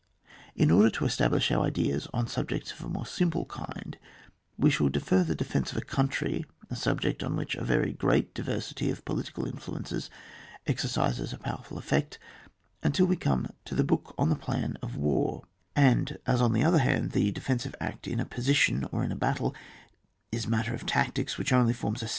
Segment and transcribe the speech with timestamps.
[0.55, 3.99] In order to establish our ideas on subjects of a more simple kind,
[4.57, 8.33] we shall defer the defence of a country, a subject on which a very great
[8.33, 10.09] diversity of political influences
[10.65, 12.17] exercises a powerful effect,
[12.81, 15.43] until we come to the Book on the Plan of War;
[15.75, 19.15] and as on the other hand, the defensive act in a position or in a
[19.15, 19.53] battle
[20.31, 22.09] is matter of tactics, which only forms a.